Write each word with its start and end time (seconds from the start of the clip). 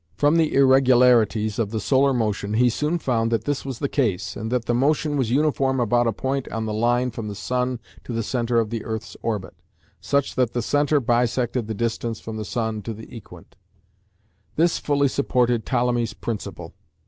From 0.17 0.37
the 0.37 0.51
irregularities 0.55 1.59
of 1.59 1.69
the 1.69 1.79
solar 1.79 2.11
motion 2.11 2.55
he 2.55 2.71
soon 2.71 2.97
found 2.97 3.31
that 3.31 3.43
this 3.43 3.63
was 3.63 3.77
the 3.77 3.87
case, 3.87 4.35
and 4.35 4.51
that 4.51 4.65
the 4.65 4.73
motion 4.73 5.15
was 5.15 5.29
uniform 5.29 5.79
about 5.79 6.07
a 6.07 6.11
point 6.11 6.47
on 6.51 6.65
the 6.65 6.73
line 6.73 7.11
from 7.11 7.27
the 7.27 7.35
sun 7.35 7.79
to 8.05 8.11
the 8.11 8.23
centre 8.23 8.59
of 8.59 8.71
the 8.71 8.83
earth's 8.83 9.15
orbit, 9.21 9.53
such 9.99 10.33
that 10.33 10.53
the 10.53 10.63
centre 10.63 10.99
bisected 10.99 11.67
the 11.67 11.75
distance 11.75 12.19
from 12.19 12.35
the 12.37 12.45
sun 12.45 12.81
to 12.81 12.95
the 12.95 13.05
"Equant"; 13.15 13.55
this 14.55 14.79
fully 14.79 15.07
supported 15.07 15.67
Ptolemy's 15.67 16.15
principle. 16.15 16.73